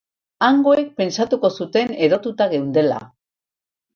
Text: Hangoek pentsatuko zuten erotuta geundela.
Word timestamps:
Hangoek 0.45 0.87
pentsatuko 1.01 1.51
zuten 1.57 1.93
erotuta 2.07 2.47
geundela. 2.53 2.97